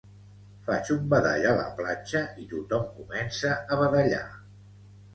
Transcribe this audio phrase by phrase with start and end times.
[0.69, 4.27] Faig un badall a la platja i tothom comença a badallar